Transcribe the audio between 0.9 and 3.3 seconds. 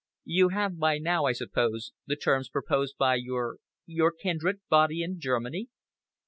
now, I suppose, the terms proposed by